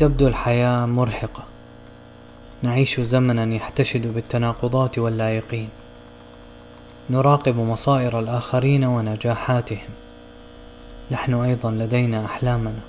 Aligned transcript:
تبدو 0.00 0.28
الحياة 0.28 0.86
مرهقة. 0.86 1.42
نعيش 2.62 3.00
زمنا 3.00 3.54
يحتشد 3.54 4.06
بالتناقضات 4.06 4.98
واللايقين. 4.98 5.68
نراقب 7.10 7.56
مصائر 7.56 8.20
الآخرين 8.20 8.84
ونجاحاتهم. 8.84 9.88
نحن 11.10 11.34
أيضا 11.34 11.70
لدينا 11.70 12.24
أحلامنا 12.24 12.80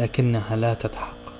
لكنها 0.00 0.56
لا 0.56 0.74
تتحقق 0.74 1.32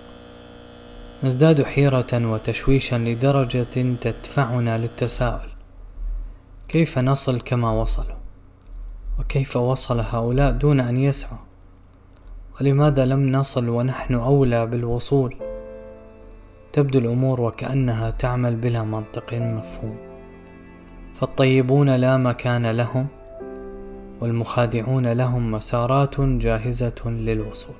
نزداد 1.24 1.62
حيرة 1.62 2.06
وتشويشا 2.12 2.96
لدرجة 2.96 3.94
تدفعنا 4.00 4.78
للتساؤل. 4.78 5.48
كيف 6.68 6.98
نصل 6.98 7.40
كما 7.40 7.70
وصلوا؟ 7.70 8.16
وكيف 9.20 9.56
وصل 9.56 10.00
هؤلاء 10.00 10.50
دون 10.50 10.80
أن 10.80 10.96
يسعوا؟ 10.96 11.53
ولماذا 12.60 13.04
لم 13.04 13.32
نصل 13.32 13.68
ونحن 13.68 14.14
أولى 14.14 14.66
بالوصول؟ 14.66 15.34
تبدو 16.72 16.98
الأمور 16.98 17.40
وكأنها 17.40 18.10
تعمل 18.10 18.56
بلا 18.56 18.82
منطق 18.82 19.34
مفهوم. 19.34 19.96
فالطيبون 21.14 21.96
لا 21.96 22.16
مكان 22.16 22.66
لهم 22.66 23.06
والمخادعون 24.20 25.12
لهم 25.12 25.52
مسارات 25.52 26.20
جاهزة 26.20 27.02
للوصول. 27.06 27.76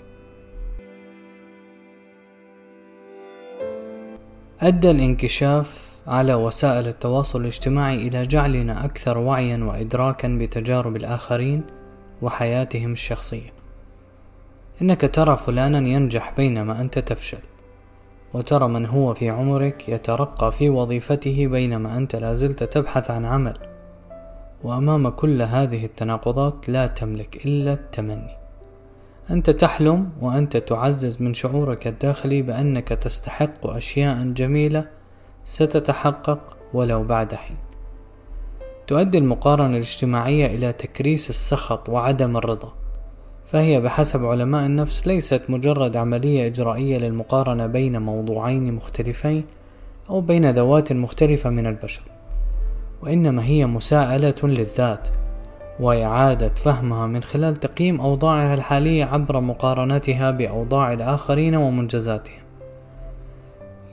أدى 4.61 4.91
الانكشاف 4.91 5.99
على 6.07 6.35
وسائل 6.35 6.89
التواصل 6.89 7.41
الاجتماعي 7.41 8.09
إلى 8.09 8.23
جعلنا 8.23 8.85
أكثر 8.85 9.19
وعيا 9.19 9.65
وإدراكا 9.65 10.29
بتجارب 10.29 10.97
الآخرين 10.97 11.63
وحياتهم 12.23 12.93
الشخصية. 12.93 13.54
إنك 14.83 15.15
ترى 15.15 15.37
فلانا 15.37 15.89
ينجح 15.89 16.33
بينما 16.37 16.81
أنت 16.81 16.99
تفشل 16.99 17.39
وترى 18.35 18.69
من 18.69 18.87
هو 18.87 19.13
في 19.13 19.31
عمرك 19.31 19.89
يترقى 19.89 20.53
في 20.53 20.71
وظيفته 20.71 21.47
بينما 21.47 21.97
أنت 21.97 22.17
لازلت 22.17 22.63
تبحث 22.63 23.11
عن 23.11 23.25
عمل. 23.25 23.59
وأمام 24.63 25.09
كل 25.09 25.43
هذه 25.43 25.85
التناقضات 25.85 26.69
لا 26.69 26.87
تملك 26.87 27.47
إلا 27.47 27.73
التمني. 27.73 28.37
أنت 29.31 29.51
تحلم 29.51 30.11
وأنت 30.21 30.57
تعزز 30.57 31.23
من 31.23 31.35
شعورك 31.35 31.87
الداخلي 31.87 32.43
بأنك 32.43 32.89
تستحق 32.89 33.67
أشياء 33.67 34.25
جميلة 34.25 34.85
ستتحقق 35.45 36.57
ولو 36.73 37.05
بعد 37.05 37.35
حين. 37.35 37.57
تؤدي 38.87 39.19
المقارنة 39.19 39.71
الاجتماعية 39.71 40.47
إلى 40.47 40.73
تكريس 40.73 41.31
السخط 41.31 41.89
وعدم 41.89 42.37
الرضا. 42.37 42.84
فهي 43.47 43.81
بحسب 43.81 44.25
علماء 44.25 44.67
النفس 44.67 45.07
ليست 45.07 45.43
مجرد 45.49 45.97
عملية 45.97 46.47
إجرائية 46.47 46.99
للمقارنة 46.99 47.67
بين 47.67 48.03
موضوعين 48.03 48.75
مختلفين 48.75 49.45
أو 50.11 50.21
بين 50.21 50.51
ذوات 50.51 50.93
مختلفة 50.93 51.51
من 51.51 51.67
البشر 51.67 52.03
وإنما 53.03 53.45
هي 53.45 53.67
مساءلة 53.67 54.35
للذات 54.43 55.09
وإعادة 55.81 56.49
فهمها 56.49 57.07
من 57.07 57.23
خلال 57.23 57.57
تقييم 57.57 58.01
أوضاعها 58.01 58.55
الحالية 58.55 59.05
عبر 59.05 59.41
مقارنتها 59.41 60.31
بأوضاع 60.31 60.93
الآخرين 60.93 61.55
ومنجزاتهم. 61.55 62.45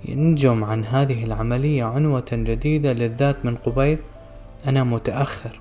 ينجم 0.06 0.64
عن 0.64 0.86
هذه 0.86 1.24
العملية 1.24 1.84
عنوة 1.84 2.26
جديدة 2.32 2.94
للذات 2.94 3.46
من 3.46 3.56
قبيل 3.56 3.98
أنا 4.68 4.84
متأخر 4.84 5.60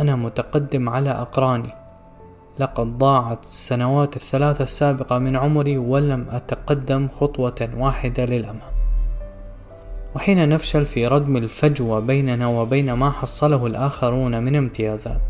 أنا 0.00 0.16
متقدم 0.16 0.88
على 0.88 1.10
أقراني. 1.10 1.83
لقد 2.58 2.98
ضاعت 2.98 3.42
السنوات 3.42 4.16
الثلاثة 4.16 4.62
السابقة 4.62 5.18
من 5.18 5.36
عمري 5.36 5.78
ولم 5.78 6.26
أتقدم 6.30 7.08
خطوة 7.08 7.70
واحدة 7.76 8.24
للأمام. 8.24 8.74
وحين 10.16 10.48
نفشل 10.48 10.84
في 10.84 11.06
ردم 11.06 11.36
الفجوة 11.36 12.00
بيننا 12.00 12.46
وبين 12.46 12.92
ما 12.92 13.10
حصله 13.10 13.66
الآخرون 13.66 14.42
من 14.42 14.56
امتيازات 14.56 15.20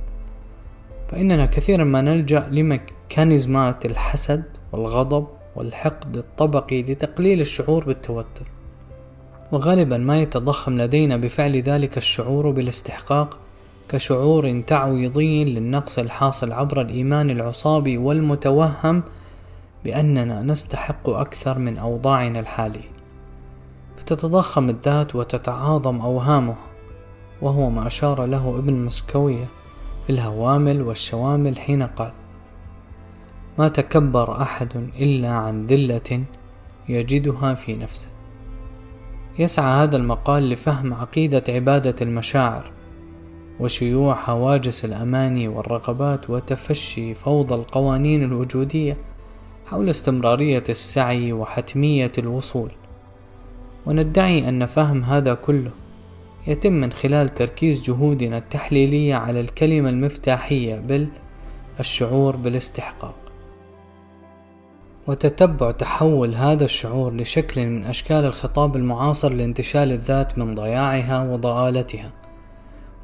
فإننا 1.09 1.47
كثيرا 1.47 1.85
ما 1.85 2.01
نلجأ 2.01 2.49
لميكانيزمات 2.51 3.87
الحسد 3.87 4.45
والغضب 4.73 5.27
والحقد 5.57 6.17
الطبقي 6.17 6.83
لتقليل 6.83 7.41
الشعور 7.41 7.85
بالتوتر. 7.85 8.47
وغالبا 9.53 9.99
ما 9.99 10.23
يتضخم 10.23 10.79
لدينا 10.79 11.17
بفعل 11.17 11.63
ذلك 11.63 11.97
الشعور 11.97 12.51
بالاستحقاق 12.51 13.44
كشعور 13.89 14.61
تعويضي 14.61 15.45
للنقص 15.45 15.99
الحاصل 15.99 16.53
عبر 16.53 16.81
الإيمان 16.81 17.31
العصابي 17.31 17.99
والمتوهم 17.99 19.03
بأننا 19.85 20.43
نستحق 20.43 21.09
أكثر 21.09 21.59
من 21.59 21.79
أوضاعنا 21.79 22.41
الحالية. 22.41 22.91
فتتضخم 23.97 24.71
الذات 24.71 25.17
وتتعاظم 25.17 26.01
أوهامها 26.01 26.67
وهو 27.43 27.71
ما 27.71 27.87
أشار 27.87 28.25
له 28.25 28.59
ابن 28.59 28.75
مسكوية 28.75 29.49
في 30.07 30.13
الهوامل 30.13 30.83
والشوامل 30.83 31.59
حين 31.59 31.83
قال 31.83 32.13
ما 33.59 33.69
تكبر 33.69 34.43
أحد 34.43 34.91
إلا 35.01 35.31
عن 35.31 35.67
ذلة 35.67 36.25
يجدها 36.89 37.55
في 37.55 37.77
نفسه. 37.77 38.09
يسعى 39.39 39.83
هذا 39.85 39.97
المقال 39.97 40.51
لفهم 40.51 40.95
عقيدة 40.95 41.45
عبادة 41.49 41.95
المشاعر 42.03 42.74
وشيوع 43.61 44.31
هواجس 44.31 44.85
الأماني 44.85 45.49
والرغبات 45.49 46.31
وتفشي 46.31 47.15
فوضى 47.15 47.55
القوانين 47.55 48.23
الوجودية 48.23 48.97
حول 49.67 49.91
استمرارية 49.91 50.65
السعي 50.69 51.33
وحتمية 51.33 52.13
الوصول. 52.19 52.71
وندعي 53.87 54.49
أن 54.49 54.67
فهم 54.67 55.03
هذا 55.03 55.35
كله 55.35 55.71
يتم 56.47 56.73
من 56.73 56.93
خلال 56.93 57.35
تركيز 57.35 57.83
جهودنا 57.83 58.39
التحليلية 58.39 59.15
على 59.15 59.41
الكلمة 59.41 59.89
المفتاحية 59.89 60.77
بل 60.77 61.09
الشعور 61.81 62.37
بالاستحقاق. 62.37 63.15
وتتبع 65.07 65.71
تحول 65.71 66.35
هذا 66.35 66.65
الشعور 66.65 67.17
لشكل 67.17 67.67
من 67.67 67.85
أشكال 67.85 68.25
الخطاب 68.25 68.77
المعاصر 68.77 69.33
لانتشال 69.33 69.93
الذات 69.93 70.39
من 70.39 70.55
ضياعها 70.55 71.33
وضآلتها. 71.33 72.24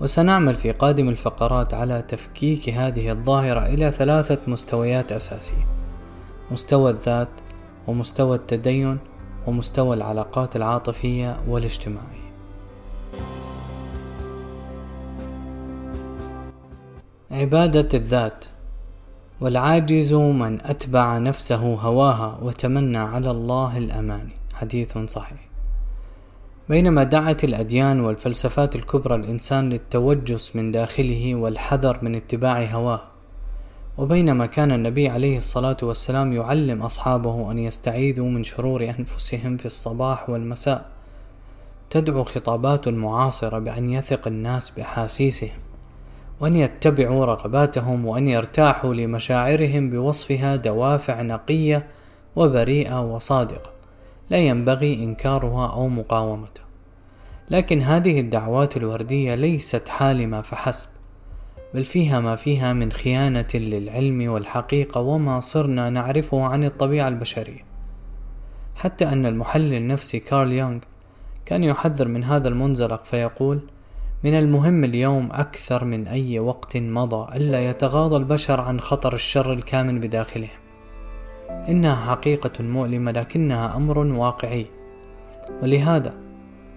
وسنعمل 0.00 0.54
في 0.54 0.72
قادم 0.72 1.08
الفقرات 1.08 1.74
على 1.74 2.02
تفكيك 2.08 2.68
هذه 2.68 3.10
الظاهرة 3.10 3.66
إلى 3.66 3.92
ثلاثة 3.92 4.38
مستويات 4.46 5.12
أساسية 5.12 5.66
مستوى 6.50 6.90
الذات 6.90 7.28
ومستوى 7.86 8.36
التدين 8.36 8.98
ومستوى 9.46 9.96
العلاقات 9.96 10.56
العاطفية 10.56 11.40
والاجتماعية. 11.48 12.30
عبادة 17.30 17.88
الذات 17.98 18.44
والعاجز 19.40 20.14
من 20.14 20.60
أتبع 20.60 21.18
نفسه 21.18 21.74
هواها 21.74 22.38
وتمنى 22.42 22.98
على 22.98 23.30
الله 23.30 23.78
الأماني. 23.78 24.32
حديث 24.54 24.98
صحيح. 24.98 25.49
بينما 26.70 27.04
دعت 27.04 27.44
الأديان 27.44 28.00
والفلسفات 28.00 28.76
الكبرى 28.76 29.14
الإنسان 29.14 29.70
للتوجس 29.70 30.56
من 30.56 30.70
داخله 30.70 31.34
والحذر 31.34 31.98
من 32.02 32.14
اتباع 32.14 32.64
هواه. 32.64 33.00
وبينما 33.98 34.46
كان 34.46 34.72
النبي 34.72 35.08
عليه 35.08 35.36
الصلاة 35.36 35.76
والسلام 35.82 36.32
يعلم 36.32 36.82
أصحابه 36.82 37.50
أن 37.50 37.58
يستعيذوا 37.58 38.28
من 38.28 38.42
شرور 38.42 38.94
أنفسهم 38.98 39.56
في 39.56 39.66
الصباح 39.66 40.30
والمساء. 40.30 40.90
تدعو 41.90 42.24
خطابات 42.24 42.88
المعاصرة 42.88 43.58
بأن 43.58 43.88
يثق 43.88 44.26
الناس 44.26 44.70
بأحاسيسهم 44.70 45.58
وأن 46.40 46.56
يتبعوا 46.56 47.24
رغباتهم 47.24 48.06
وأن 48.06 48.28
يرتاحوا 48.28 48.94
لمشاعرهم 48.94 49.90
بوصفها 49.90 50.56
دوافع 50.56 51.22
نقية 51.22 51.86
وبريئة 52.36 53.14
وصادقة. 53.14 53.79
لا 54.30 54.38
ينبغي 54.38 54.94
إنكارها 55.04 55.72
أو 55.72 55.88
مقاومتها 55.88 56.64
لكن 57.50 57.82
هذه 57.82 58.20
الدعوات 58.20 58.76
الوردية 58.76 59.34
ليست 59.34 59.88
حالمة 59.88 60.42
فحسب 60.42 60.88
بل 61.74 61.84
فيها 61.84 62.20
ما 62.20 62.36
فيها 62.36 62.72
من 62.72 62.92
خيانة 62.92 63.48
للعلم 63.54 64.30
والحقيقة 64.30 65.00
وما 65.00 65.40
صرنا 65.40 65.90
نعرفه 65.90 66.44
عن 66.44 66.64
الطبيعة 66.64 67.08
البشرية. 67.08 67.64
حتى 68.74 69.08
أن 69.08 69.26
المحلل 69.26 69.74
النفسي 69.74 70.20
كارل 70.20 70.52
يونغ 70.52 70.80
كان 71.46 71.64
يحذر 71.64 72.08
من 72.08 72.24
هذا 72.24 72.48
المنزلق 72.48 73.04
فيقول 73.04 73.60
من 74.24 74.34
المهم 74.34 74.84
اليوم 74.84 75.28
أكثر 75.32 75.84
من 75.84 76.08
أي 76.08 76.38
وقت 76.38 76.76
مضى 76.76 77.36
ألا 77.36 77.70
يتغاضى 77.70 78.16
البشر 78.16 78.60
عن 78.60 78.80
خطر 78.80 79.14
الشر 79.14 79.52
الكامن 79.52 80.00
بداخلهم. 80.00 80.59
إنها 81.68 82.10
حقيقة 82.10 82.62
مؤلمة 82.62 83.12
لكنها 83.12 83.76
أمر 83.76 83.98
واقعي. 83.98 84.66
ولهذا 85.62 86.14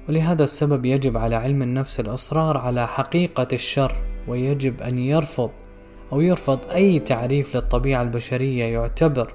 ولهذا 0.10 0.44
السبب 0.44 0.86
يجب 0.86 1.18
على 1.18 1.36
علم 1.36 1.62
النفس 1.62 2.00
الإصرار 2.00 2.58
على 2.58 2.88
حقيقة 2.88 3.48
الشر 3.54 3.96
ويجب 4.28 4.82
أن 4.82 5.00
يرفض 5.00 5.52
أو 6.14 6.22
يرفض 6.22 6.60
أي 6.72 7.00
تعريف 7.00 7.56
للطبيعة 7.56 8.02
البشرية 8.02 8.64
يعتبر 8.64 9.34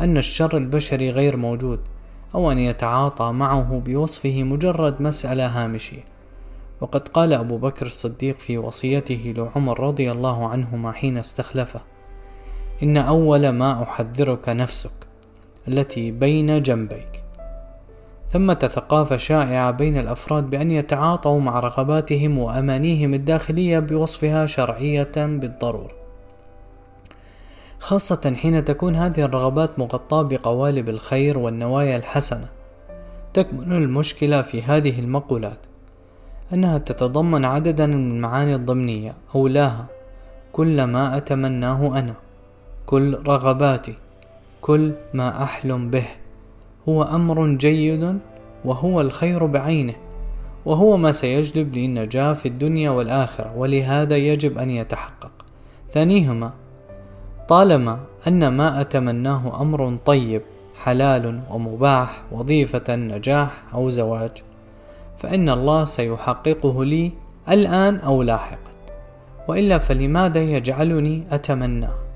أن 0.00 0.16
الشر 0.16 0.56
البشري 0.56 1.10
غير 1.10 1.36
موجود 1.36 1.80
أو 2.34 2.52
أن 2.52 2.58
يتعاطى 2.58 3.32
معه 3.32 3.82
بوصفه 3.86 4.42
مجرد 4.42 5.02
مسألة 5.02 5.46
هامشية. 5.46 6.04
وقد 6.80 7.08
قال 7.08 7.32
أبو 7.32 7.58
بكر 7.58 7.86
الصديق 7.86 8.38
في 8.38 8.58
وصيته 8.58 9.34
لعمر 9.36 9.80
رضي 9.80 10.12
الله 10.12 10.48
عنهما 10.48 10.92
حين 10.92 11.18
استخلفه 11.18 11.80
إن 12.82 12.96
أول 12.96 13.48
ما 13.48 13.82
أحذرك 13.82 14.48
نفسك 14.48 14.90
التي 15.68 16.10
بين 16.10 16.62
جنبيك. 16.62 17.22
ثمة 18.30 18.54
ثقافة 18.54 19.16
شائعة 19.16 19.70
بين 19.70 19.98
الأفراد 19.98 20.50
بأن 20.50 20.70
يتعاطوا 20.70 21.40
مع 21.40 21.60
رغباتهم 21.60 22.38
وأمانيهم 22.38 23.14
الداخلية 23.14 23.78
بوصفها 23.78 24.46
شرعية 24.46 25.12
بالضرورة. 25.16 25.92
خاصة 27.78 28.34
حين 28.36 28.64
تكون 28.64 28.96
هذه 28.96 29.20
الرغبات 29.20 29.78
مغطاة 29.78 30.22
بقوالب 30.22 30.88
الخير 30.88 31.38
والنوايا 31.38 31.96
الحسنة 31.96 32.48
تكمن 33.34 33.72
المشكلة 33.72 34.42
في 34.42 34.62
هذه 34.62 35.00
المقولات. 35.00 35.58
أنها 36.52 36.78
تتضمن 36.78 37.44
عددا 37.44 37.86
من 37.86 38.10
المعاني 38.10 38.54
الضمنية 38.54 39.14
أولاها 39.34 39.86
كل 40.52 40.84
ما 40.84 41.16
أتمناه 41.16 41.98
أنا. 41.98 42.14
كل 42.90 43.18
رغباتي 43.26 43.94
كل 44.60 44.92
ما 45.14 45.42
أحلم 45.42 45.90
به. 45.90 46.04
هو 46.88 47.02
أمر 47.02 47.48
جيد 47.56 48.18
وهو 48.64 49.00
الخير 49.00 49.46
بعينه 49.46 49.94
وهو 50.66 50.96
ما 50.96 51.12
سيجلب 51.12 51.74
لي 51.74 51.84
النجاة 51.84 52.32
في 52.32 52.46
الدنيا 52.46 52.90
والآخرة 52.90 53.52
ولهذا 53.56 54.16
يجب 54.16 54.58
أن 54.58 54.70
يتحقق. 54.70 55.30
ثانيهما 55.92 56.50
طالما 57.48 57.98
أن 58.26 58.48
ما 58.48 58.80
أتمناه 58.80 59.62
أمر 59.62 59.96
طيب 60.06 60.42
حلال 60.82 61.40
ومباح 61.50 62.22
وظيفة 62.32 62.96
نجاح 62.96 63.62
أو 63.74 63.90
زواج 63.90 64.42
فإن 65.16 65.48
الله 65.48 65.84
سيحققه 65.84 66.84
لي 66.84 67.12
الآن 67.48 67.96
أو 67.96 68.22
لاحقا. 68.22 68.72
وإلا 69.48 69.78
فلماذا 69.78 70.42
يجعلني 70.42 71.22
أتمناه؟ 71.30 72.09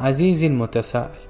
عزيزي 0.00 0.46
المتسائل 0.46 1.26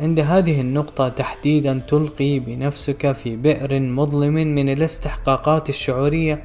عند 0.00 0.20
هذه 0.20 0.60
النقطة 0.60 1.08
تحديدا 1.08 1.82
تلقي 1.88 2.38
بنفسك 2.38 3.12
في 3.12 3.36
بئر 3.36 3.80
مظلم 3.80 4.34
من 4.34 4.68
الاستحقاقات 4.68 5.68
الشعورية 5.68 6.44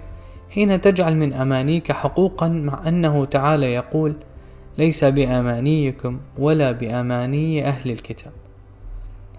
حين 0.49 0.81
تجعل 0.81 1.15
من 1.17 1.33
أمانيك 1.33 1.91
حقوقا 1.91 2.47
مع 2.47 2.87
أنه 2.87 3.25
تعالى 3.25 3.73
يقول 3.73 4.15
ليس 4.77 5.03
بأمانيكم 5.03 6.19
ولا 6.37 6.71
بأماني 6.71 7.67
أهل 7.67 7.91
الكتاب 7.91 8.33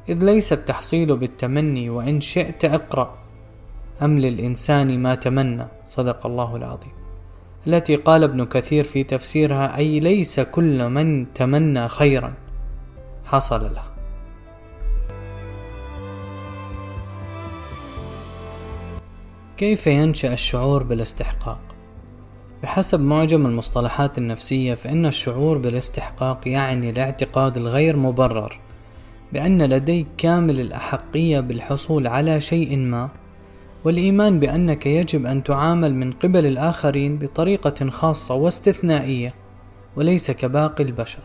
إذ 0.09 0.25
ليس 0.25 0.53
التحصيل 0.53 1.17
بالتمني 1.17 1.91
وإن 1.91 2.21
شئت 2.21 2.65
أقرأ 2.65 3.19
أم 4.03 4.19
للإنسان 4.19 4.99
ما 4.99 5.15
تمنى. 5.15 5.67
صدق 5.87 6.27
الله 6.27 6.57
العظيم. 6.57 6.98
التي 7.69 7.97
قال 7.97 8.25
ابن 8.25 8.45
كثير 8.45 8.85
في 8.85 9.05
تفسيرها 9.05 9.77
أي 9.77 10.01
ليس 10.01 10.41
كل 10.41 10.89
من 10.89 11.33
تمنى 11.33 11.89
خيرا. 11.89 12.35
حصل 13.25 13.75
له. 13.75 13.83
كيف 19.57 19.87
ينشأ 19.87 20.33
الشعور 20.33 20.83
بالاستحقاق؟ 20.83 21.61
بحسب 22.63 23.01
معجم 23.01 23.47
المصطلحات 23.47 24.19
النفسية 24.19 24.75
فإن 24.75 25.07
الشعور 25.07 25.59
بالاستحقاق 25.59 26.49
يعني 26.49 26.91
الاعتقاد 26.91 27.57
الغير 27.57 27.97
مبرر 27.97 28.61
بأن 29.33 29.63
لديك 29.63 30.07
كامل 30.19 30.61
الأحقية 30.61 31.41
بالحصول 31.41 32.07
على 32.07 32.41
شيء 32.41 32.77
ما. 32.77 33.09
والإيمان 33.85 34.41
بأنك 34.41 34.87
يجب 34.87 35.27
أن 35.27 35.45
تعامل 35.45 35.95
من 35.95 36.13
قبل 36.13 36.47
الآخرين 36.47 37.19
بطريقة 37.19 37.91
خاصة 37.91 38.35
واستثنائية 38.35 39.35
وليس 39.97 40.31
كباقي 40.31 40.85
البشر. 40.85 41.23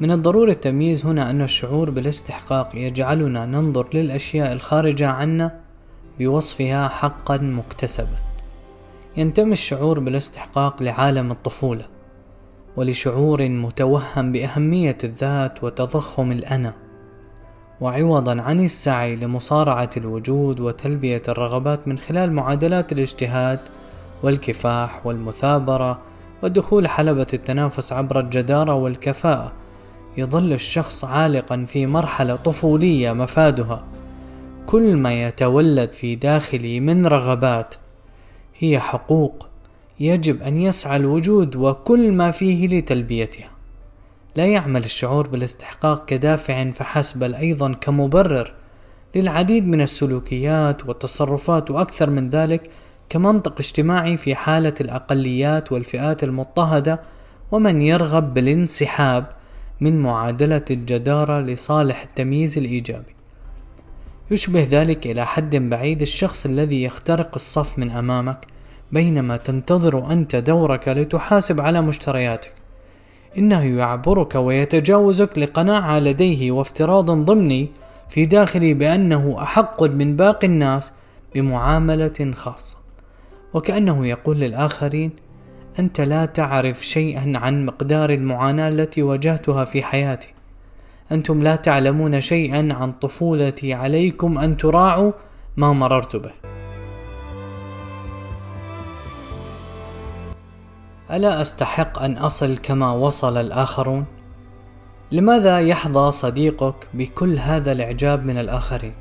من 0.00 0.10
الضروري 0.10 0.52
التمييز 0.52 1.06
هنا 1.06 1.30
أن 1.30 1.42
الشعور 1.42 1.90
بالاستحقاق 1.90 2.70
يجعلنا 2.74 3.46
ننظر 3.46 3.88
للأشياء 3.94 4.52
الخارجة 4.52 5.08
عنا 5.08 5.60
بوصفها 6.18 6.88
حقا 6.88 7.36
مكتسبا. 7.36 8.18
ينتمي 9.16 9.52
الشعور 9.52 10.00
بالاستحقاق 10.00 10.82
لعالم 10.82 11.30
الطفولة 11.30 11.84
ولشعور 12.76 13.48
متوهم 13.48 14.32
بأهمية 14.32 14.98
الذات 15.04 15.64
وتضخم 15.64 16.32
الأنا 16.32 16.74
وعوضا 17.82 18.40
عن 18.42 18.60
السعي 18.60 19.16
لمصارعة 19.16 19.90
الوجود 19.96 20.60
وتلبية 20.60 21.22
الرغبات 21.28 21.88
من 21.88 21.98
خلال 21.98 22.32
معادلات 22.32 22.92
الاجتهاد 22.92 23.60
والكفاح 24.22 25.06
والمثابرة 25.06 25.98
ودخول 26.42 26.88
حلبة 26.88 27.26
التنافس 27.34 27.92
عبر 27.92 28.20
الجدارة 28.20 28.74
والكفاءة. 28.74 29.52
يظل 30.16 30.52
الشخص 30.52 31.04
عالقا 31.04 31.64
في 31.64 31.86
مرحلة 31.86 32.36
طفولية 32.36 33.12
مفادها. 33.12 33.84
كل 34.66 34.96
ما 34.96 35.22
يتولد 35.22 35.92
في 35.92 36.14
داخلي 36.14 36.80
من 36.80 37.06
رغبات 37.06 37.74
هي 38.58 38.80
حقوق 38.80 39.46
يجب 40.00 40.42
أن 40.42 40.56
يسعى 40.56 40.96
الوجود 40.96 41.56
وكل 41.56 42.12
ما 42.12 42.30
فيه 42.30 42.68
لتلبيتها. 42.68 43.51
لا 44.36 44.46
يعمل 44.46 44.84
الشعور 44.84 45.28
بالاستحقاق 45.28 46.04
كدافع 46.04 46.70
فحسب 46.70 47.18
بل 47.18 47.34
أيضا 47.34 47.72
كمبرر 47.72 48.54
للعديد 49.14 49.66
من 49.66 49.80
السلوكيات 49.80 50.86
والتصرفات 50.86 51.70
وأكثر 51.70 52.10
من 52.10 52.30
ذلك 52.30 52.70
كمنطق 53.08 53.54
اجتماعي 53.58 54.16
في 54.16 54.34
حالة 54.34 54.74
الأقليات 54.80 55.72
والفئات 55.72 56.24
المضطهدة 56.24 57.00
ومن 57.50 57.82
يرغب 57.82 58.34
بالانسحاب 58.34 59.26
من 59.80 60.02
معادلة 60.02 60.64
الجدارة 60.70 61.40
لصالح 61.40 62.02
التمييز 62.02 62.58
الإيجابي. 62.58 63.14
يشبه 64.30 64.68
ذلك 64.70 65.06
إلى 65.06 65.26
حد 65.26 65.56
بعيد 65.56 66.00
الشخص 66.00 66.46
الذي 66.46 66.82
يخترق 66.82 67.30
الصف 67.34 67.78
من 67.78 67.90
أمامك 67.90 68.46
بينما 68.92 69.36
تنتظر 69.36 70.12
أنت 70.12 70.36
دورك 70.36 70.88
لتحاسب 70.88 71.60
على 71.60 71.82
مشترياتك 71.82 72.61
إنه 73.38 73.78
يعبرك 73.78 74.34
ويتجاوزك 74.34 75.38
لقناعة 75.38 75.98
لديه 75.98 76.52
وافتراض 76.52 77.10
ضمني 77.10 77.68
في 78.08 78.26
داخلي 78.26 78.74
بأنه 78.74 79.42
أحق 79.42 79.82
من 79.82 80.16
باقي 80.16 80.46
الناس 80.46 80.92
بمعاملة 81.34 82.32
خاصة. 82.34 82.76
وكأنه 83.54 84.06
يقول 84.06 84.40
للآخرين 84.40 85.10
أنت 85.78 86.00
لا 86.00 86.24
تعرف 86.24 86.86
شيئا 86.86 87.32
عن 87.34 87.66
مقدار 87.66 88.10
المعاناة 88.10 88.68
التي 88.68 89.02
واجهتها 89.02 89.64
في 89.64 89.82
حياتي. 89.82 90.28
أنتم 91.12 91.42
لا 91.42 91.56
تعلمون 91.56 92.20
شيئا 92.20 92.68
عن 92.72 92.92
طفولتي 92.92 93.74
عليكم 93.74 94.38
أن 94.38 94.56
تراعوا 94.56 95.12
ما 95.56 95.72
مررت 95.72 96.16
به. 96.16 96.61
ألا 101.12 101.40
أستحق 101.40 102.02
أن 102.02 102.16
أصل 102.16 102.58
كما 102.58 102.92
وصل 102.92 103.36
الآخرون؟ 103.36 104.04
لماذا 105.12 105.60
يحظى 105.60 106.10
صديقك 106.10 106.74
بكل 106.94 107.38
هذا 107.38 107.72
الإعجاب 107.72 108.26
من 108.26 108.38
الآخرين؟ 108.38 108.94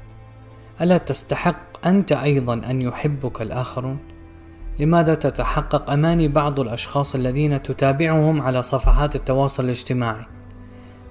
ألا 0.81 0.97
تستحق 0.97 1.87
أنت 1.87 2.11
أيضا 2.11 2.53
أن 2.53 2.81
يحبك 2.81 3.41
الآخرون؟ 3.41 3.97
لماذا 4.79 5.13
تتحقق 5.13 5.91
أماني 5.91 6.27
بعض 6.27 6.59
الأشخاص 6.59 7.15
الذين 7.15 7.63
تتابعهم 7.63 8.41
على 8.41 8.61
صفحات 8.61 9.15
التواصل 9.15 9.65
الاجتماعي؟ 9.65 10.25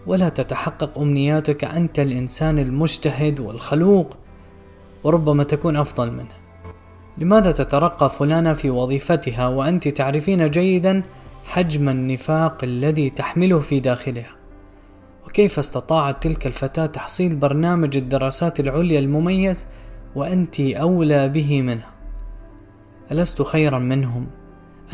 ولا 0.06 0.28
تتحقق 0.28 0.98
أمنياتك 0.98 1.64
أنت 1.64 1.98
الإنسان 1.98 2.58
المجتهد 2.58 3.40
والخلوق 3.40 4.16
وربما 5.04 5.44
تكون 5.44 5.76
أفضل 5.76 6.10
منه 6.10 6.39
لماذا 7.18 7.52
تترقى 7.52 8.10
فلانة 8.10 8.52
في 8.52 8.70
وظيفتها 8.70 9.48
وأنت 9.48 9.88
تعرفين 9.88 10.50
جيدا 10.50 11.02
حجم 11.44 11.88
النفاق 11.88 12.64
الذي 12.64 13.10
تحمله 13.10 13.60
في 13.60 13.80
داخلها؟ 13.80 14.30
وكيف 15.26 15.58
استطاعت 15.58 16.22
تلك 16.22 16.46
الفتاة 16.46 16.86
تحصيل 16.86 17.36
برنامج 17.36 17.96
الدراسات 17.96 18.60
العليا 18.60 18.98
المميز 18.98 19.66
وأنت 20.14 20.60
أولى 20.60 21.28
به 21.28 21.62
منها؟ 21.62 21.90
ألست 23.12 23.42
خيرا 23.42 23.78
منهم؟ 23.78 24.26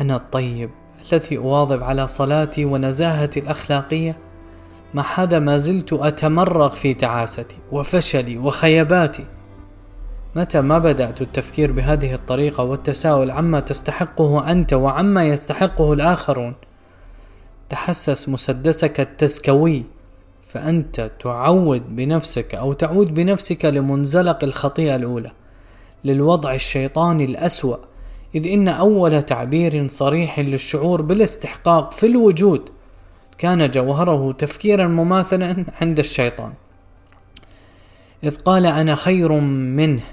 أنا 0.01 0.15
الطيب 0.15 0.69
الذي 1.11 1.37
أواظب 1.37 1.83
على 1.83 2.07
صلاتي 2.07 2.65
ونزاهتي 2.65 3.39
الأخلاقية؟ 3.39 4.17
ما 4.93 5.01
حدا 5.01 5.39
ما 5.39 5.57
زلت 5.57 5.93
أتمرغ 5.93 6.69
في 6.69 6.93
تعاستي 6.93 7.55
وفشلي 7.71 8.37
وخيباتي 8.37 9.25
متى 10.37 10.61
ما 10.61 10.77
بدأت 10.79 11.21
التفكير 11.21 11.71
بهذه 11.71 12.13
الطريقة 12.13 12.63
والتساؤل 12.63 13.31
عما 13.31 13.59
تستحقه 13.59 14.51
أنت 14.51 14.73
وعما 14.73 15.27
يستحقه 15.27 15.93
الآخرون؟ 15.93 16.55
تحسس 17.69 18.29
مسدسك 18.29 18.99
التزكوي 18.99 19.83
فأنت 20.43 21.11
تعود 21.19 21.95
بنفسك 21.95 22.55
أو 22.55 22.73
تعود 22.73 23.13
بنفسك 23.13 23.65
لمنزلق 23.65 24.43
الخطيئة 24.43 24.95
الأولى 24.95 25.31
للوضع 26.03 26.53
الشيطاني 26.53 27.25
الأسوأ 27.25 27.77
إذ 28.35 28.47
إن 28.47 28.67
أول 28.67 29.23
تعبير 29.23 29.87
صريح 29.87 30.39
للشعور 30.39 31.01
بالاستحقاق 31.01 31.91
في 31.91 32.05
الوجود 32.05 32.69
كان 33.37 33.69
جوهره 33.69 34.31
تفكيرا 34.31 34.87
مماثلا 34.87 35.65
عند 35.81 35.99
الشيطان. 35.99 36.53
إذ 38.23 38.37
قال 38.37 38.65
أنا 38.65 38.95
خير 38.95 39.31
منه 39.31 40.03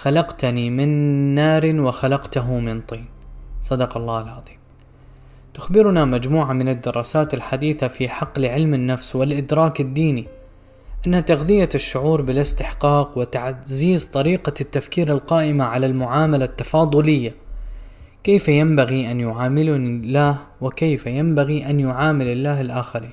خلقتني 0.00 0.70
من 0.70 0.88
نار 1.34 1.80
وخلقته 1.80 2.58
من 2.58 2.80
طين. 2.80 3.06
صدق 3.62 3.96
الله 3.96 4.20
العظيم. 4.20 4.56
تخبرنا 5.54 6.04
مجموعة 6.04 6.52
من 6.52 6.68
الدراسات 6.68 7.34
الحديثة 7.34 7.88
في 7.88 8.08
حقل 8.08 8.46
علم 8.46 8.74
النفس 8.74 9.16
والإدراك 9.16 9.80
الديني 9.80 10.26
أن 11.06 11.24
تغذية 11.24 11.68
الشعور 11.74 12.22
بالاستحقاق 12.22 13.18
وتعزيز 13.18 14.06
طريقة 14.06 14.52
التفكير 14.60 15.12
القائمة 15.12 15.64
على 15.64 15.86
المعاملة 15.86 16.44
التفاضلية. 16.44 17.34
كيف 18.24 18.48
ينبغي 18.48 19.10
أن 19.10 19.20
يعاملني 19.20 20.06
الله 20.06 20.38
وكيف 20.60 21.06
ينبغي 21.06 21.70
أن 21.70 21.80
يعامل 21.80 22.26
الله 22.26 22.60
الآخرين؟ 22.60 23.12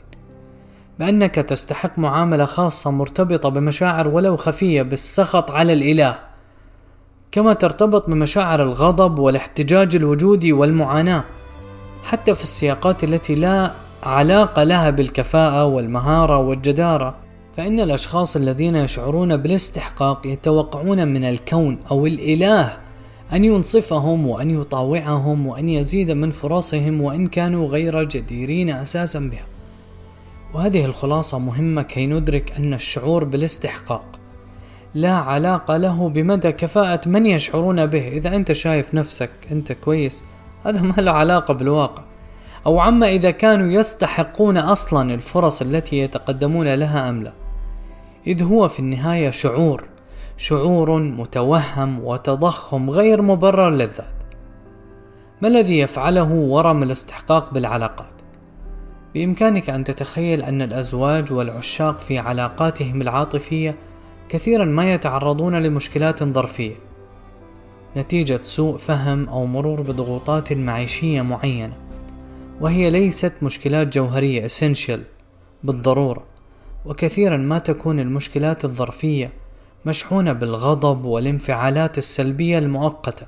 بأنك 1.00 1.36
تستحق 1.36 2.00
معاملة 2.00 2.46
خاصة 2.46 2.92
مرتبطة 2.92 3.50
بمشاعر 3.50 4.08
ولو 4.08 4.38
خفية 4.38 4.82
بالسخط 4.82 5.52
على 5.52 5.74
الإله. 5.74 6.33
كما 7.34 7.54
ترتبط 7.54 8.10
بمشاعر 8.10 8.64
الغضب 8.64 9.20
والاحتجاج 9.20 9.96
الوجودي 9.96 10.54
والمعاناة 10.54 11.24
حتى 12.04 12.36
في 12.36 12.44
السياقات 12.44 13.04
التي 13.04 13.36
لا 13.36 13.72
علاقة 14.04 14.64
لها 14.64 14.90
بالكفاءة 14.90 15.66
والمهارة 15.66 16.38
والجدارة. 16.38 17.16
فإن 17.58 17.80
الأشخاص 17.80 18.36
الذين 18.36 18.76
يشعرون 18.76 19.38
بالاستحقاق 19.38 20.28
يتوقعون 20.28 21.08
من 21.08 21.24
الكون 21.24 21.78
أو 21.92 22.08
الإله 22.08 22.78
أن 23.34 23.44
ينصفهم 23.44 24.28
وأن 24.28 24.50
يطاوعهم 24.50 25.48
وأن 25.48 25.70
يزيد 25.70 26.12
من 26.12 26.32
فرصهم 26.32 27.02
وإن 27.02 27.28
كانوا 27.28 27.68
غير 27.68 28.04
جديرين 28.04 28.70
أساسا 28.70 29.20
بها. 29.20 29.46
وهذه 30.54 30.86
الخلاصة 30.86 31.40
مهمة 31.40 31.82
كي 31.82 32.08
ندرك 32.08 32.54
أن 32.58 32.74
الشعور 32.74 33.24
بالاستحقاق 33.24 34.23
لا 34.96 35.14
علاقة 35.14 35.78
له 35.78 36.10
بمدى 36.10 36.52
كفاءة 36.52 37.10
من 37.10 37.26
يشعرون 37.26 37.86
به. 37.86 38.08
إذا 38.08 38.36
أنت 38.36 38.52
شايف 38.52 38.94
نفسك 38.94 39.30
أنت 39.52 39.72
كويس 39.72 40.24
هذا 40.66 40.82
ما 40.82 41.02
له 41.02 41.12
علاقة 41.12 41.54
بالواقع. 41.54 42.04
أو 42.66 42.80
عما 42.80 43.10
إذا 43.10 43.32
كانوا 43.32 43.68
يستحقون 43.68 44.58
أصلا 44.58 45.14
الفرص 45.14 45.62
التي 45.62 45.98
يتقدمون 45.98 46.74
لها 46.74 47.10
أم 47.10 47.24
لا. 47.24 47.32
إذ 48.28 48.44
هو 48.44 48.68
في 48.68 48.80
النهاية 48.80 49.30
شعور 49.30 49.84
شعور 50.38 51.00
متوهم 51.00 52.04
وتضخم 52.04 52.90
غير 52.90 53.22
مبرر 53.22 53.70
للذات. 53.70 54.06
ما 55.42 55.48
الذي 55.48 55.80
يفعله 55.80 56.32
ورم 56.32 56.84
الاستحقاق 56.84 57.54
بالعلاقات؟ 57.54 58.14
بإمكانك 59.14 59.70
أن 59.70 59.84
تتخيل 59.84 60.42
أن 60.42 60.62
الأزواج 60.62 61.32
والعشاق 61.34 61.98
في 61.98 62.18
علاقاتهم 62.18 63.02
العاطفية 63.02 63.76
كثيرا 64.34 64.66
ما 64.66 64.94
يتعرضون 64.94 65.56
لمشكلات 65.56 66.24
ظرفية 66.24 66.76
نتيجة 67.98 68.40
سوء 68.42 68.78
فهم 68.78 69.30
أو 69.30 69.46
مرور 69.46 69.82
بضغوطات 69.82 70.54
معيشية 70.54 71.22
معينة 71.22 71.74
وهي 72.62 72.90
ليست 72.90 73.34
مشكلات 73.42 73.88
جوهرية 73.88 74.48
essential 74.48 75.00
بالضرورة 75.64 76.24
وكثيرا 76.86 77.38
ما 77.38 77.60
تكون 77.60 78.00
المشكلات 78.00 78.66
الظرفية 78.66 79.32
مشحونة 79.86 80.34
بالغضب 80.34 81.06
والانفعالات 81.06 81.98
السلبية 81.98 82.58
المؤقتة 82.58 83.26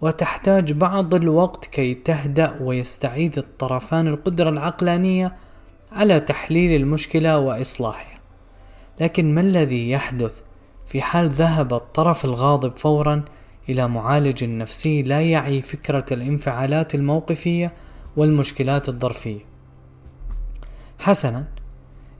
وتحتاج 0.00 0.72
بعض 0.72 1.14
الوقت 1.14 1.66
كي 1.66 1.94
تهدأ 1.94 2.58
ويستعيد 2.60 3.38
الطرفان 3.38 4.08
القدرة 4.08 4.50
العقلانية 4.50 5.36
على 5.92 6.20
تحليل 6.20 6.80
المشكلة 6.80 7.38
وإصلاحها. 7.38 8.13
لكن 9.00 9.34
ما 9.34 9.40
الذي 9.40 9.90
يحدث 9.90 10.40
في 10.86 11.02
حال 11.02 11.30
ذهب 11.30 11.74
الطرف 11.74 12.24
الغاضب 12.24 12.76
فورا 12.76 13.24
إلى 13.68 13.88
معالج 13.88 14.44
نفسي 14.44 15.02
لا 15.02 15.20
يعي 15.20 15.62
فكرة 15.62 16.04
الانفعالات 16.12 16.94
الموقفية 16.94 17.72
والمشكلات 18.16 18.88
الظرفية؟ 18.88 19.40
حسنا 20.98 21.44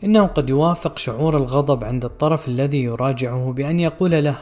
إنه 0.04 0.26
قد 0.26 0.50
يوافق 0.50 0.98
شعور 0.98 1.36
الغضب 1.36 1.84
عند 1.84 2.04
الطرف 2.04 2.48
الذي 2.48 2.82
يراجعه 2.82 3.52
بأن 3.52 3.80
يقول 3.80 4.24
له 4.24 4.36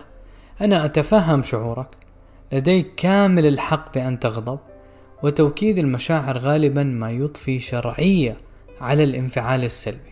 أنا 0.61 0.85
أتفهم 0.85 1.43
شعورك 1.43 1.89
لديك 2.53 2.95
كامل 2.95 3.47
الحق 3.47 3.95
بأن 3.95 4.19
تغضب 4.19 4.59
وتوكيد 5.23 5.79
المشاعر 5.79 6.39
غالبا 6.39 6.83
ما 6.83 7.11
يضفي 7.11 7.59
شرعية 7.59 8.37
على 8.81 9.05
الانفعال 9.05 9.65
السلبي. 9.65 10.12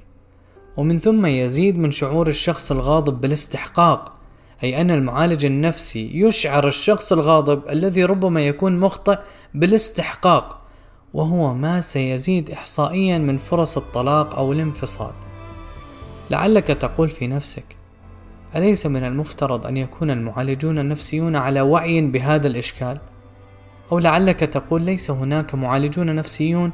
ومن 0.76 0.98
ثم 0.98 1.26
يزيد 1.26 1.78
من 1.78 1.90
شعور 1.90 2.28
الشخص 2.28 2.72
الغاضب 2.72 3.20
بالاستحقاق 3.20 4.12
أي 4.64 4.80
أن 4.80 4.90
المعالج 4.90 5.44
النفسي 5.44 6.10
يشعر 6.14 6.68
الشخص 6.68 7.12
الغاضب 7.12 7.68
الذي 7.68 8.04
ربما 8.04 8.46
يكون 8.46 8.78
مخطئ 8.78 9.18
بالاستحقاق 9.54 10.60
وهو 11.14 11.54
ما 11.54 11.80
سيزيد 11.80 12.50
إحصائيا 12.50 13.18
من 13.18 13.36
فرص 13.36 13.76
الطلاق 13.76 14.34
أو 14.34 14.52
الانفصال 14.52 15.12
لعلك 16.30 16.66
تقول 16.66 17.08
في 17.08 17.26
نفسك 17.26 17.76
أليس 18.56 18.86
من 18.86 19.04
المفترض 19.04 19.66
أن 19.66 19.76
يكون 19.76 20.10
المعالجون 20.10 20.78
النفسيون 20.78 21.36
على 21.36 21.60
وعي 21.60 22.00
بهذا 22.00 22.46
الإشكال؟ 22.46 22.98
أو 23.92 23.98
لعلك 23.98 24.40
تقول 24.40 24.82
ليس 24.82 25.10
هناك 25.10 25.54
معالجون 25.54 26.14
نفسيون 26.14 26.72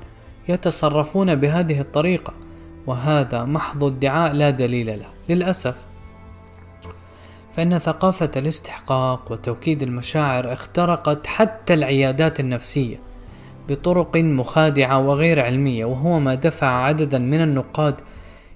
يتصرفون 0.49 1.35
بهذه 1.35 1.81
الطريقة 1.81 2.46
وهذا 2.87 3.45
محض 3.45 3.85
ادعاء 3.85 4.33
لا 4.33 4.51
دليل 4.51 4.87
له. 4.87 5.07
للأسف 5.29 5.75
فإن 7.53 7.79
ثقافة 7.79 8.31
الاستحقاق 8.37 9.33
وتوكيد 9.33 9.83
المشاعر 9.83 10.53
اخترقت 10.53 11.27
حتى 11.27 11.75
العيادات 11.75 12.41
النفسية 12.41 13.01
بطرق 13.69 14.17
مخادعة 14.17 14.99
وغير 14.99 15.41
علمية 15.41 15.85
وهو 15.85 16.19
ما 16.19 16.35
دفع 16.35 16.67
عددا 16.67 17.19
من 17.19 17.43
النقاد 17.43 18.01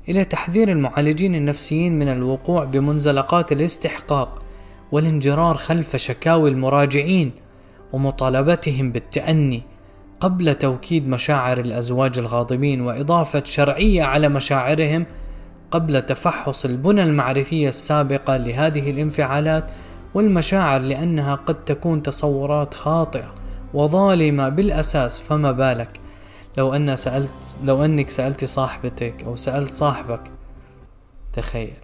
إلى 0.09 0.25
تحذير 0.25 0.69
المعالجين 0.69 1.35
النفسيين 1.35 1.99
من 1.99 2.09
الوقوع 2.09 2.65
بمنزلقات 2.65 3.53
الاستحقاق 3.53 4.43
والانجرار 4.93 5.57
خلف 5.57 5.97
شكاوي 5.97 6.51
المراجعين 6.51 7.33
ومطالبتهم 7.93 8.93
بالتأني 8.93 9.63
قبل 10.21 10.55
توكيد 10.55 11.09
مشاعر 11.09 11.61
الأزواج 11.61 12.19
الغاضبين 12.19 12.81
وإضافة 12.81 13.43
شرعية 13.45 14.03
على 14.03 14.29
مشاعرهم 14.29 15.07
قبل 15.71 16.03
تفحص 16.03 16.65
البنى 16.65 17.03
المعرفية 17.03 17.69
السابقة 17.69 18.37
لهذه 18.37 18.91
الانفعالات 18.91 19.65
والمشاعر 20.15 20.81
لأنها 20.81 21.35
قد 21.35 21.65
تكون 21.65 22.03
تصورات 22.03 22.75
خاطئة 22.75 23.35
وظالمة 23.75 24.49
بالأساس 24.49 25.21
فما 25.21 25.53
بالك؟ 25.53 26.01
لو 26.59 26.75
أن 26.75 26.97
سألت 26.97 27.59
لو 27.65 27.85
أنك 27.85 28.11
سألت 28.11 28.45
صاحبتك 28.45 29.15
أو 29.27 29.37
سألت 29.37 29.73
صاحبك 29.73 30.31
تخيل. 31.33 31.75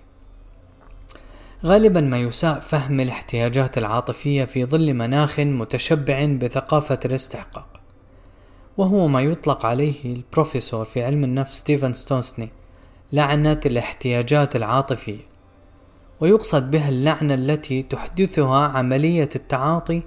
غالبا 1.65 2.01
ما 2.01 2.19
يساء 2.19 2.61
فهم 2.61 3.01
الاحتياجات 3.01 3.79
العاطفية 3.79 4.45
في 4.45 4.65
ظل 4.65 4.95
مناخ 4.95 5.41
متشبع 5.41 6.25
بثقافة 6.25 6.99
الاستحقاق. 7.05 7.76
وهو 8.77 9.09
ما 9.09 9.21
يطلق 9.21 9.67
عليه 9.67 10.15
البروفيسور 10.15 10.85
في 10.85 11.05
علم 11.05 11.25
النفس 11.25 11.59
ستيفن 11.59 11.93
ستونسني 11.93 12.49
لعنة 13.13 13.61
الاحتياجات 13.67 14.57
العاطفية. 14.57 15.37
ويقصد 16.21 16.71
بها 16.71 16.89
اللعنة 16.89 17.35
التي 17.35 17.83
تحدثها 17.83 18.69
عملية 18.69 19.29
التعاطي 19.37 20.03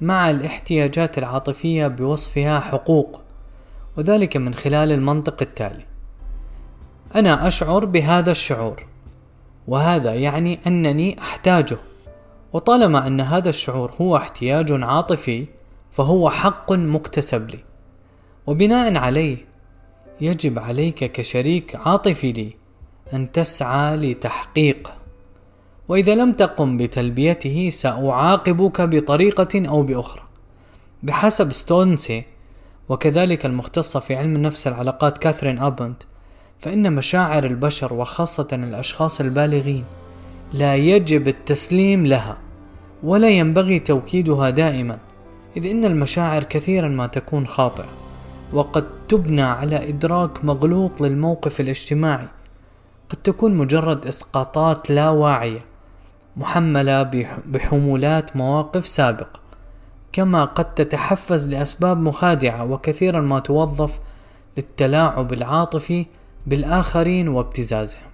مع 0.00 0.30
الاحتياجات 0.30 1.18
العاطفية 1.18 1.86
بوصفها 1.86 2.60
حقوق 2.60 3.24
وذلك 3.96 4.36
من 4.36 4.54
خلال 4.54 4.92
المنطق 4.92 5.36
التالي 5.42 5.84
أنا 7.14 7.46
أشعر 7.46 7.84
بهذا 7.84 8.30
الشعور 8.30 8.86
وهذا 9.68 10.14
يعني 10.14 10.58
أنني 10.66 11.18
أحتاجه. 11.18 11.78
وطالما 12.52 13.06
أن 13.06 13.20
هذا 13.20 13.48
الشعور 13.48 13.92
هو 14.00 14.16
احتياج 14.16 14.82
عاطفي 14.82 15.46
فهو 15.90 16.30
حق 16.30 16.72
مكتسب 16.72 17.50
لي. 17.50 17.58
وبناء 18.46 18.96
عليه 18.96 19.36
يجب 20.20 20.58
عليك 20.58 21.12
كشريك 21.12 21.76
عاطفي 21.76 22.32
لي 22.32 22.56
أن 23.12 23.32
تسعى 23.32 23.96
لتحقيقه 23.96 24.98
وإذا 25.88 26.14
لم 26.14 26.32
تقم 26.32 26.76
بتلبيته 26.76 27.70
سأعاقبك 27.70 28.80
بطريقة 28.80 29.68
أو 29.68 29.82
بأخرى. 29.82 30.22
بحسب 31.02 31.52
ستونسي 31.52 32.22
وكذلك 32.88 33.46
المختصة 33.46 34.00
في 34.00 34.14
علم 34.14 34.36
النفس 34.36 34.66
العلاقات 34.66 35.18
كاثرين 35.18 35.58
أبنت 35.58 36.02
فإن 36.58 36.92
مشاعر 36.92 37.44
البشر 37.44 37.94
وخاصة 37.94 38.48
الأشخاص 38.52 39.20
البالغين 39.20 39.84
لا 40.52 40.76
يجب 40.76 41.28
التسليم 41.28 42.06
لها 42.06 42.36
ولا 43.02 43.28
ينبغي 43.28 43.78
توكيدها 43.78 44.50
دائما 44.50 44.98
إذ 45.56 45.66
إن 45.66 45.84
المشاعر 45.84 46.44
كثيرا 46.44 46.88
ما 46.88 47.06
تكون 47.06 47.46
خاطئة. 47.46 48.03
وقد 48.54 48.84
تبنى 49.08 49.42
على 49.42 49.88
إدراك 49.88 50.44
مغلوط 50.44 51.00
للموقف 51.00 51.60
الاجتماعي. 51.60 52.28
قد 53.08 53.16
تكون 53.16 53.54
مجرد 53.54 54.06
إسقاطات 54.06 54.90
لا 54.90 55.10
واعية 55.10 55.60
محملة 56.36 57.02
بحمولات 57.46 58.36
مواقف 58.36 58.86
سابقة. 58.86 59.40
كما 60.12 60.44
قد 60.44 60.74
تتحفز 60.74 61.48
لأسباب 61.48 61.96
مخادعة 61.96 62.64
وكثيرا 62.64 63.20
ما 63.20 63.38
توظف 63.38 64.00
للتلاعب 64.56 65.32
العاطفي 65.32 66.06
بالآخرين 66.46 67.28
وابتزازهم. 67.28 68.10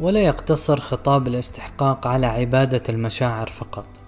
ولا 0.00 0.20
يقتصر 0.20 0.80
خطاب 0.80 1.28
الاستحقاق 1.28 2.06
على 2.06 2.26
عبادة 2.26 2.82
المشاعر 2.88 3.46
فقط. 3.46 4.01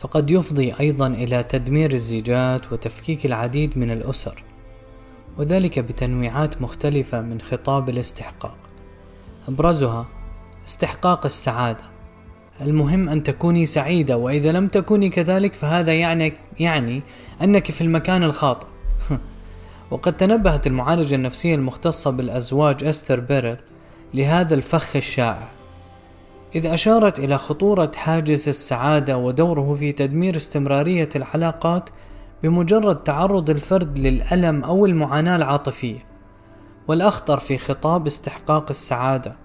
فقد 0.00 0.30
يفضي 0.30 0.74
أيضا 0.80 1.06
إلى 1.06 1.42
تدمير 1.42 1.92
الزيجات 1.92 2.72
وتفكيك 2.72 3.26
العديد 3.26 3.78
من 3.78 3.90
الأسر 3.90 4.44
وذلك 5.38 5.78
بتنويعات 5.78 6.62
مختلفة 6.62 7.20
من 7.20 7.40
خطاب 7.40 7.88
الاستحقاق. 7.88 8.56
أبرزها 9.48 10.06
استحقاق 10.68 11.24
السعادة. 11.24 11.84
المهم 12.60 13.08
أن 13.08 13.22
تكوني 13.22 13.66
سعيدة 13.66 14.16
وإذا 14.16 14.52
لم 14.52 14.68
تكوني 14.68 15.10
كذلك 15.10 15.54
فهذا 15.54 15.92
يعني 15.94 16.34
يعني 16.60 17.02
أنك 17.42 17.70
في 17.70 17.80
المكان 17.80 18.22
الخاطئ. 18.22 18.66
وقد 19.90 20.16
تنبهت 20.16 20.66
المعالجة 20.66 21.14
النفسية 21.14 21.54
المختصة 21.54 22.10
بالأزواج 22.10 22.84
أستر 22.84 23.20
بيرل 23.20 23.56
لهذا 24.14 24.54
الفخ 24.54 24.96
الشائع. 24.96 25.59
إذ 26.54 26.66
أشارت 26.66 27.18
إلى 27.18 27.38
خطورة 27.38 27.90
حاجز 27.96 28.48
السعادة 28.48 29.18
ودوره 29.18 29.74
في 29.74 29.92
تدمير 29.92 30.36
استمرارية 30.36 31.08
العلاقات 31.16 31.90
بمجرد 32.42 32.96
تعرض 32.96 33.50
الفرد 33.50 33.98
للألم 33.98 34.64
أو 34.64 34.86
المعاناة 34.86 35.36
العاطفية. 35.36 35.98
والأخطر 36.88 37.38
في 37.38 37.58
خطاب 37.58 38.06
استحقاق 38.06 38.66
السعادة 38.70 39.36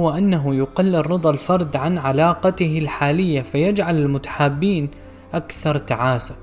هو 0.00 0.10
أنه 0.10 0.54
يقلل 0.54 1.10
رضا 1.10 1.30
الفرد 1.30 1.76
عن 1.76 1.98
علاقته 1.98 2.78
الحالية 2.78 3.42
فيجعل 3.42 3.96
المتحابين 3.96 4.90
أكثر 5.34 5.78
تعاسة. 5.78 6.34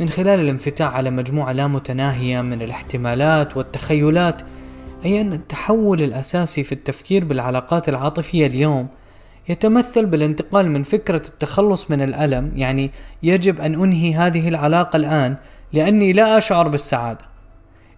من 0.00 0.08
خلال 0.08 0.40
الانفتاح 0.40 0.94
على 0.94 1.10
مجموعة 1.10 1.52
لا 1.52 1.66
متناهية 1.66 2.40
من 2.40 2.62
الاحتمالات 2.62 3.56
والتخيلات 3.56 4.42
أي 5.04 5.20
أن 5.20 5.32
التحول 5.32 6.02
الأساسي 6.02 6.62
في 6.62 6.72
التفكير 6.72 7.24
بالعلاقات 7.24 7.88
العاطفية 7.88 8.46
اليوم 8.46 8.88
يتمثل 9.48 10.06
بالانتقال 10.06 10.70
من 10.70 10.82
فكرة 10.82 11.22
التخلص 11.28 11.90
من 11.90 12.02
الألم 12.02 12.52
يعني 12.56 12.90
يجب 13.22 13.60
أن 13.60 13.82
أنهي 13.82 14.14
هذه 14.14 14.48
العلاقة 14.48 14.96
الآن 14.96 15.36
لأني 15.72 16.12
لا 16.12 16.38
أشعر 16.38 16.68
بالسعادة 16.68 17.24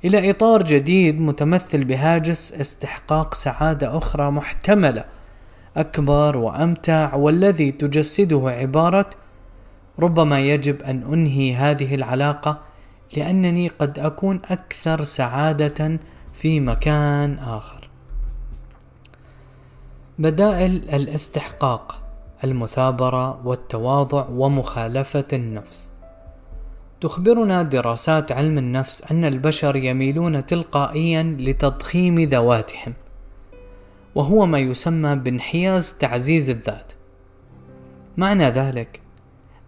إلى 0.05 0.31
إطار 0.31 0.63
جديد 0.63 1.21
متمثل 1.21 1.85
بهاجس 1.85 2.53
استحقاق 2.61 3.35
سعادة 3.35 3.99
أخرى 3.99 4.31
محتملة 4.31 5.05
أكبر 5.77 6.37
وأمتع 6.37 7.15
والذي 7.15 7.71
تجسده 7.71 8.51
عبارة 8.51 9.11
ربما 9.99 10.41
يجب 10.41 10.83
أن 10.83 11.03
أنهي 11.13 11.55
هذه 11.55 11.95
العلاقة 11.95 12.61
لأنني 13.17 13.69
قد 13.69 13.99
أكون 13.99 14.41
أكثر 14.51 15.03
سعادة 15.05 15.99
في 16.35 16.61
مكان 16.61 17.39
آخر. 17.39 17.89
بدائل 20.19 20.73
الاستحقاق 20.73 22.03
المثابرة 22.45 23.47
والتواضع 23.47 24.27
ومخالفة 24.29 25.25
النفس. 25.33 25.91
تخبرنا 27.01 27.63
دراسات 27.63 28.33
علم 28.33 28.59
النفس 28.59 29.11
أن 29.11 29.25
البشر 29.25 29.77
يميلون 29.77 30.47
تلقائيا 30.47 31.23
لتضخيم 31.23 32.21
ذواتهم، 32.21 32.95
وهو 34.15 34.47
ما 34.47 34.59
يسمى 34.59 35.17
بانحياز 35.17 35.99
تعزيز 35.99 36.51
الذات. 36.51 36.93
معنى 38.17 38.51
ذلك 38.51 39.01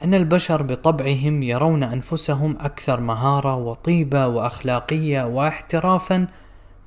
أن 0.05 0.15
البشر 0.15 0.63
بطبعهم 0.63 1.43
يرون 1.43 1.83
أنفسهم 1.83 2.57
أكثر 2.61 3.01
مهارة 3.01 3.57
وطيبة 3.57 4.27
وأخلاقية 4.27 5.23
واحترافا 5.27 6.27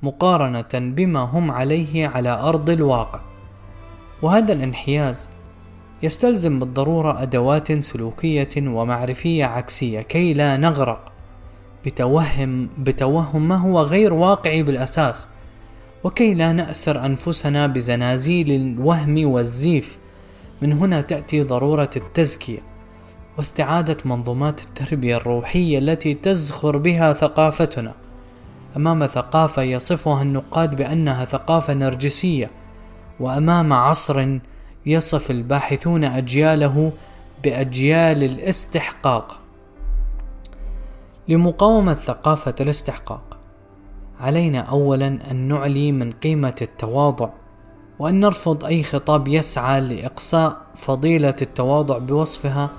مقارنة 0.02 0.68
بما 0.74 1.20
هم 1.20 1.50
عليه 1.50 2.08
على 2.08 2.30
أرض 2.30 2.70
الواقع. 2.70 3.20
وهذا 4.22 4.52
الانحياز 4.52 5.28
يستلزم 6.02 6.60
بالضرورة 6.60 7.22
أدوات 7.22 7.72
سلوكية 7.72 8.48
ومعرفية 8.58 9.44
عكسية 9.44 10.00
كي 10.00 10.34
لا 10.34 10.56
نغرق 10.56 11.12
بتوهم 11.86 12.68
بتوهم 12.78 13.48
ما 13.48 13.56
هو 13.56 13.80
غير 13.80 14.12
واقعي 14.12 14.62
بالأساس 14.62 15.28
وكي 16.04 16.34
لا 16.34 16.52
نأسر 16.52 17.06
أنفسنا 17.06 17.66
بزنازيل 17.66 18.50
الوهم 18.50 19.26
والزيف. 19.26 19.98
من 20.62 20.72
هنا 20.72 21.00
تأتي 21.00 21.42
ضرورة 21.42 21.90
التزكية 21.96 22.58
واستعادة 23.36 23.96
منظومات 24.04 24.60
التربية 24.60 25.16
الروحية 25.16 25.78
التي 25.78 26.14
تزخر 26.14 26.76
بها 26.76 27.12
ثقافتنا. 27.12 27.94
أمام 28.76 29.06
ثقافة 29.06 29.62
يصفها 29.62 30.22
النقاد 30.22 30.76
بأنها 30.76 31.24
ثقافة 31.24 31.74
نرجسية 31.74 32.50
وأمام 33.20 33.72
عصر 33.72 34.38
يصف 34.86 35.30
الباحثون 35.30 36.04
أجياله 36.04 36.92
بأجيال 37.44 38.22
الاستحقاق. 38.24 39.38
لمقاومة 41.28 41.94
ثقافة 41.94 42.54
الاستحقاق 42.60 43.36
علينا 44.20 44.58
اولا 44.58 45.18
أن 45.30 45.36
نعلي 45.36 45.92
من 45.92 46.12
قيمة 46.12 46.54
التواضع 46.62 47.28
وأن 47.98 48.20
نرفض 48.20 48.64
أي 48.64 48.82
خطاب 48.82 49.28
يسعى 49.28 49.80
لإقصاء 49.80 50.56
فضيلة 50.74 51.36
التواضع 51.42 51.98
بوصفها 51.98 52.70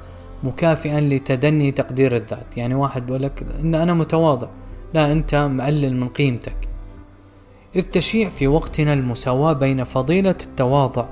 مكافئا 0.44 1.02
لتدني 1.02 1.72
تقدير 1.72 2.16
الذات. 2.16 2.58
يعني 2.58 2.76
واحد 2.76 3.06
بيقول 3.06 3.24
لك 3.24 3.46
إن 3.62 3.76
أنا 3.76 3.94
متواضع 3.94 4.48
لا 4.94 5.12
أنت 5.12 5.36
مقلل 5.36 5.96
من 5.96 6.10
قيمتك. 6.10 6.70
إذ 7.76 7.82
تشيع 7.82 8.30
في 8.30 8.48
وقتنا 8.48 8.94
المساواة 8.94 9.54
بين 9.54 9.84
فضيلة 9.84 10.36
التواضع 10.44 11.06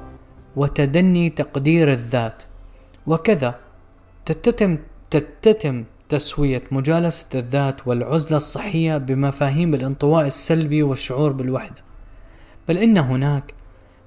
وتدني 0.55 1.29
تقدير 1.29 1.91
الذات. 1.91 2.43
وكذا 3.07 3.55
تتتم 4.25 4.77
تتتم 5.09 5.83
تسوية 6.09 6.63
مجالسة 6.71 7.39
الذات 7.39 7.87
والعزلة 7.87 8.37
الصحية 8.37 8.97
بمفاهيم 8.97 9.73
الانطواء 9.73 10.27
السلبي 10.27 10.83
والشعور 10.83 11.31
بالوحدة. 11.31 11.83
بل 12.67 12.77
إن 12.77 12.97
هناك 12.97 13.53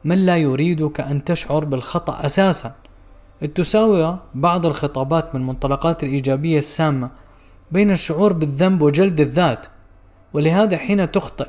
من 0.04 0.26
لا 0.26 0.36
يريدك 0.36 1.00
أن 1.00 1.24
تشعر 1.24 1.64
بالخطأ 1.64 2.26
أساسا. 2.26 2.74
تساوي 3.54 4.18
بعض 4.34 4.66
الخطابات 4.66 5.34
من 5.34 5.40
المنطلقات 5.40 6.04
الإيجابية 6.04 6.58
السامة 6.58 7.10
بين 7.72 7.90
الشعور 7.90 8.32
بالذنب 8.32 8.82
وجلد 8.82 9.20
الذات 9.20 9.66
ولهذا 10.32 10.76
حين 10.76 11.12
تخطئ 11.12 11.48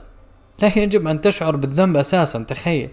لا 0.60 0.78
يجب 0.78 1.08
أن 1.08 1.22
تشعر 1.22 1.56
بالذنب 1.56 1.98
أساسا 1.98 2.44
تخيل. 2.44 2.90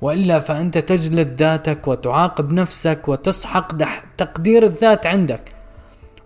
وإلا 0.00 0.38
فأنت 0.38 0.78
تجلد 0.78 1.42
ذاتك 1.42 1.88
وتعاقب 1.88 2.52
نفسك 2.52 3.08
وتسحق 3.08 3.76
تقدير 4.16 4.62
الذات 4.62 5.06
عندك. 5.06 5.52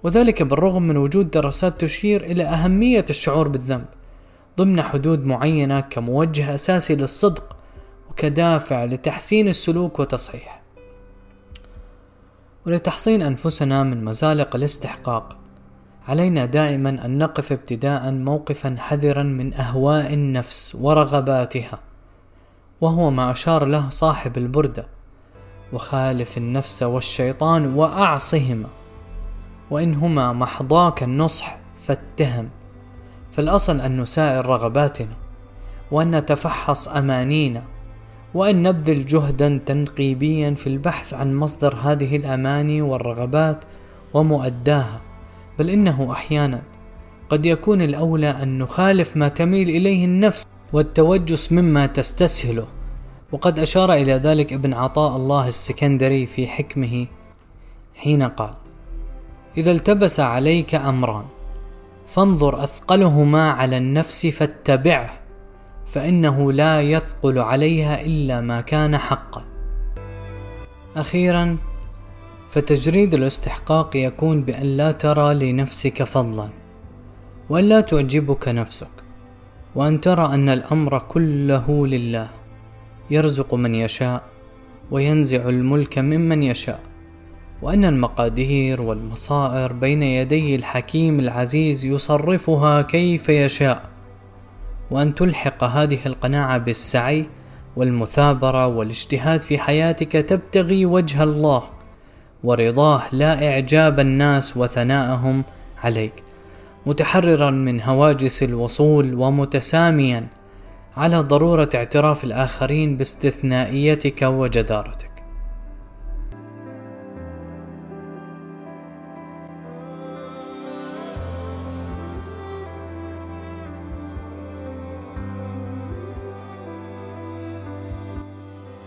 وذلك 0.02 0.42
بالرغم 0.42 0.82
من 0.82 0.96
وجود 0.96 1.30
دراسات 1.30 1.80
تشير 1.80 2.24
إلى 2.24 2.44
أهمية 2.44 3.04
الشعور 3.10 3.48
بالذنب 3.48 3.86
ضمن 4.58 4.82
حدود 4.82 5.24
معينة 5.26 5.80
كموجه 5.80 6.54
أساسي 6.54 6.94
للصدق 6.94 7.56
وكدافع 8.10 8.84
لتحسين 8.84 9.48
السلوك 9.48 9.98
وتصحيحه. 9.98 10.62
ولتحصين 12.66 13.22
أنفسنا 13.22 13.82
من 13.82 14.04
مزالق 14.04 14.56
الاستحقاق. 14.56 15.41
علينا 16.08 16.46
دائما 16.46 16.90
أن 17.04 17.18
نقف 17.18 17.52
ابتداء 17.52 18.10
موقفا 18.10 18.76
حذرا 18.78 19.22
من 19.22 19.54
أهواء 19.54 20.14
النفس 20.14 20.74
ورغباتها 20.80 21.78
وهو 22.80 23.10
ما 23.10 23.30
أشار 23.30 23.64
له 23.64 23.90
صاحب 23.90 24.38
البردة 24.38 24.86
وخالف 25.72 26.38
النفس 26.38 26.82
والشيطان 26.82 27.74
وأعصهما 27.74 28.68
وإن 29.70 29.94
هما 29.94 30.32
محضاك 30.32 31.02
النصح 31.02 31.58
فاتهم. 31.82 32.48
فالأصل 33.32 33.80
أن 33.80 34.00
نسائر 34.00 34.46
رغباتنا 34.46 35.14
وأن 35.90 36.10
نتفحص 36.10 36.88
أمانينا 36.88 37.62
وأن 38.34 38.62
نبذل 38.62 39.06
جهدا 39.06 39.60
تنقيبيا 39.66 40.54
في 40.54 40.66
البحث 40.66 41.14
عن 41.14 41.34
مصدر 41.34 41.74
هذه 41.74 42.16
الأماني 42.16 42.82
والرغبات 42.82 43.64
ومؤداها. 44.14 45.12
بل 45.58 45.70
إنه 45.70 46.12
أحيانا 46.12 46.62
قد 47.28 47.46
يكون 47.46 47.82
الأولى 47.82 48.30
أن 48.30 48.58
نخالف 48.58 49.16
ما 49.16 49.28
تميل 49.28 49.68
إليه 49.68 50.04
النفس 50.04 50.46
والتوجس 50.72 51.52
مما 51.52 51.86
تستسهله. 51.86 52.66
وقد 53.32 53.58
أشار 53.58 53.92
إلى 53.92 54.12
ذلك 54.12 54.52
ابن 54.52 54.74
عطاء 54.74 55.16
الله 55.16 55.48
السكندري 55.48 56.26
في 56.26 56.46
حكمه 56.46 57.06
حين 57.94 58.22
قال 58.22 58.54
إذا 59.56 59.70
التبس 59.70 60.20
عليك 60.20 60.74
أمران 60.74 61.24
فانظر 62.06 62.64
أثقلهما 62.64 63.50
على 63.50 63.76
النفس 63.76 64.26
فاتبعه 64.26 65.20
فإنه 65.86 66.52
لا 66.52 66.82
يثقل 66.82 67.38
عليها 67.38 68.00
إلا 68.00 68.40
ما 68.40 68.60
كان 68.60 68.98
حقا. 68.98 69.44
أخيرا 70.96 71.58
فتجريد 72.52 73.14
الاستحقاق 73.14 73.96
يكون 73.96 74.42
بأن 74.42 74.76
لا 74.76 74.92
ترى 74.92 75.34
لنفسك 75.34 76.02
فضلا 76.02 76.48
وأن 77.48 77.64
لا 77.64 77.80
تعجبك 77.80 78.48
نفسك 78.48 78.88
وأن 79.74 80.00
ترى 80.00 80.26
أن 80.34 80.48
الأمر 80.48 80.98
كله 80.98 81.86
لله 81.86 82.28
يرزق 83.10 83.54
من 83.54 83.74
يشاء 83.74 84.22
وينزع 84.90 85.48
الملك 85.48 85.98
ممن 85.98 86.42
يشاء 86.42 86.80
وأن 87.62 87.84
المقادير 87.84 88.82
والمصائر 88.82 89.72
بين 89.72 90.02
يدي 90.02 90.54
الحكيم 90.54 91.20
العزيز 91.20 91.84
يصرفها 91.84 92.82
كيف 92.82 93.28
يشاء 93.28 93.84
وأن 94.90 95.14
تلحق 95.14 95.64
هذه 95.64 95.98
القناعة 96.06 96.58
بالسعي 96.58 97.26
والمثابرة 97.76 98.66
والاجتهاد 98.66 99.42
في 99.42 99.58
حياتك 99.58 100.12
تبتغي 100.12 100.86
وجه 100.86 101.22
الله 101.22 101.81
ورضاه 102.44 103.02
لا 103.12 103.48
إعجاب 103.48 104.00
الناس 104.00 104.57
وثناءهم 104.57 105.44
عليك. 105.85 106.22
متحررا 106.87 107.50
من 107.50 107.83
هواجس 107.83 108.42
الوصول 108.42 109.14
ومتساميا 109.14 110.26
على 110.96 111.18
ضرورة 111.18 111.68
اعتراف 111.74 112.24
الآخرين 112.24 112.96
باستثنائيتك 112.96 114.22
وجدارتك. 114.22 115.12